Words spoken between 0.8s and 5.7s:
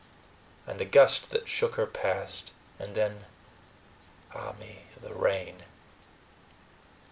gust that shook her passed, and then, ah me! the rain.